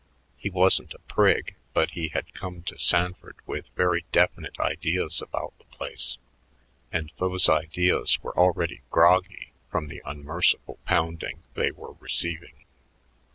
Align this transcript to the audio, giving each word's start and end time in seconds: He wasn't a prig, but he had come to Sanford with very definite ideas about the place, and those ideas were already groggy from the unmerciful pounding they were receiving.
He 0.35 0.49
wasn't 0.49 0.95
a 0.95 0.97
prig, 0.97 1.53
but 1.75 1.91
he 1.91 2.07
had 2.07 2.33
come 2.33 2.63
to 2.63 2.79
Sanford 2.79 3.35
with 3.45 3.69
very 3.75 4.03
definite 4.11 4.59
ideas 4.59 5.21
about 5.21 5.53
the 5.59 5.65
place, 5.65 6.17
and 6.91 7.13
those 7.17 7.47
ideas 7.47 8.19
were 8.23 8.35
already 8.35 8.81
groggy 8.89 9.51
from 9.69 9.89
the 9.89 10.01
unmerciful 10.03 10.79
pounding 10.85 11.43
they 11.53 11.69
were 11.69 11.93
receiving. 11.99 12.65